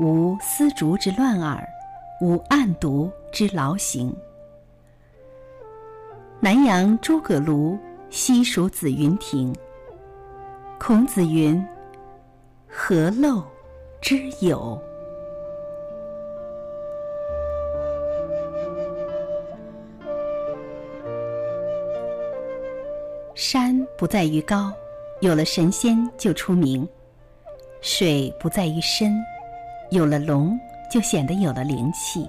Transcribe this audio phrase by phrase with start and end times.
[0.00, 1.68] 无丝竹之乱耳，
[2.20, 4.14] 无案牍之劳形。
[6.38, 7.76] 南阳诸葛庐，
[8.08, 9.52] 西蜀子云亭。
[10.78, 11.60] 孔子云
[12.70, 13.42] ：“何陋
[14.00, 14.80] 之有？”
[23.34, 24.72] 山不在于高，
[25.20, 26.86] 有了神仙就出名；
[27.80, 29.12] 水不在于深。
[29.90, 30.58] 有了龙，
[30.90, 32.28] 就显得有了灵气。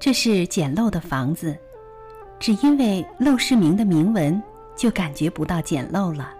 [0.00, 1.56] 这是简陋的房子，
[2.38, 4.40] 只因为陋室铭的铭文，
[4.76, 6.34] 就感觉不到简陋了。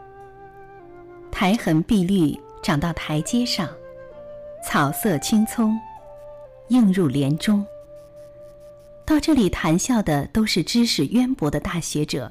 [1.31, 3.67] 苔痕碧绿，长到台阶上；
[4.65, 5.79] 草色青葱，
[6.69, 7.65] 映入帘中。
[9.05, 12.31] 到这里谈笑的都是知识渊博的大学者，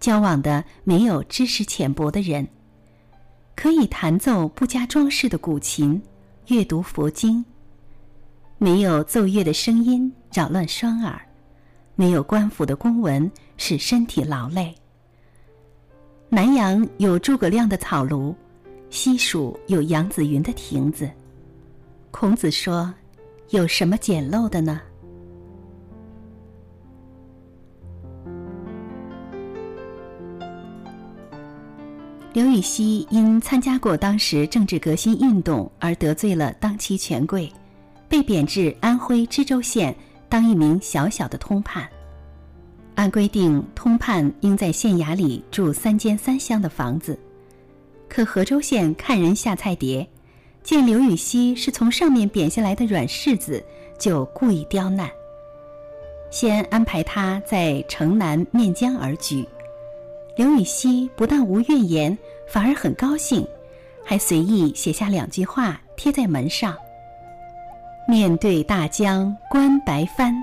[0.00, 2.48] 交往的没有知识浅薄的人。
[3.54, 6.00] 可以弹奏不加装饰的古琴。
[6.48, 7.44] 阅读佛经，
[8.56, 11.20] 没有奏乐的声音扰乱双耳，
[11.94, 14.74] 没有官府的公文使身体劳累。
[16.30, 18.34] 南阳有诸葛亮的草庐，
[18.88, 21.10] 西蜀有杨子云的亭子。
[22.10, 22.94] 孔子说
[23.50, 24.80] ：“有什么简陋的呢？”
[32.34, 37.50] 刘禹锡因参加过当时政治革新运动而得罪了当期权贵，
[38.06, 39.94] 被贬至安徽知州县
[40.28, 41.88] 当一名小小的通判。
[42.94, 47.18] 按规定，通判应在县衙里住三间三厢的房子。
[48.08, 50.06] 可河州县看人下菜碟，
[50.62, 53.64] 见刘禹锡是从上面贬下来的软柿子，
[53.98, 55.10] 就故意刁难，
[56.30, 59.46] 先安排他在城南面江而居。
[60.36, 62.16] 刘禹锡不但无怨言，
[62.48, 63.46] 反而很高兴，
[64.04, 66.76] 还随意写下两句话贴在门上
[68.08, 70.34] ：“面对大江观白帆，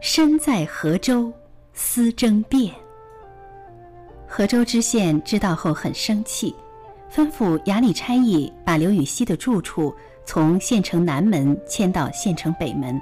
[0.00, 1.32] 身在河州
[1.72, 2.74] 思争辩。”
[4.26, 6.52] 河州知县知道后很生气，
[7.14, 9.94] 吩咐衙里差役把刘禹锡的住处
[10.24, 13.00] 从县城南门迁到县城北门，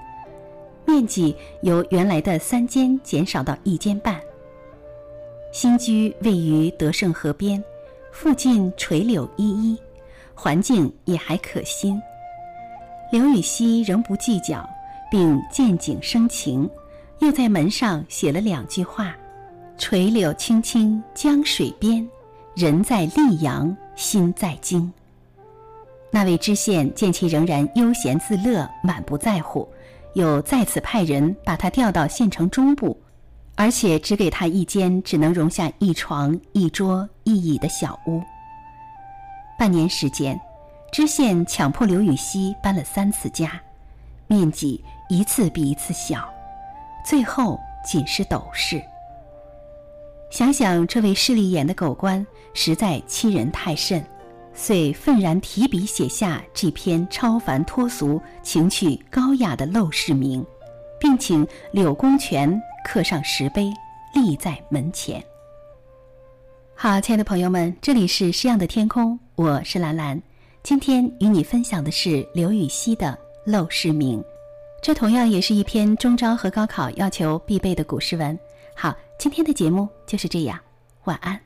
[0.84, 4.20] 面积由原来的三间减少到一间半。
[5.52, 7.62] 新居位于德胜河边，
[8.12, 9.76] 附近垂柳依依，
[10.34, 12.00] 环境也还可心。
[13.10, 14.68] 刘禹锡仍不计较，
[15.10, 16.68] 并见景生情，
[17.18, 19.16] 又在门上写了两句话
[19.76, 22.06] ：“垂柳青青江水边，
[22.54, 24.92] 人在溧阳心在京。”
[26.12, 29.66] 那位知县见其仍然悠闲自乐，满不在乎，
[30.12, 32.96] 又再次派人把他调到县城中部。
[33.62, 38.20] 而且只给他一间只能容下一床、一桌、一椅的小屋。
[39.56, 40.36] 半年时间，
[40.90, 43.52] 知县强迫刘禹锡搬了三次家，
[44.26, 46.28] 面积一次比一次小，
[47.06, 47.56] 最后
[47.86, 48.82] 仅是斗室。
[50.28, 54.04] 想想这位势利眼的狗官实在欺人太甚，
[54.52, 60.44] 遂愤然提笔写下这篇超凡脱俗、情趣高雅的陋室铭，
[61.02, 62.48] 并请柳公权。
[62.84, 63.72] 刻上石碑，
[64.12, 65.22] 立在门前。
[66.74, 70.20] 好，亲爱的朋友们，这里是诗样的天空，我是兰兰。
[70.64, 73.16] 今天与你分享的是刘禹锡的
[73.50, 74.18] 《陋室铭》，
[74.82, 78.36] 这同样也是一篇中招和高考要求必备的古诗文。
[78.74, 80.58] 好，今天的节目就是这样，
[81.04, 81.40] 晚安。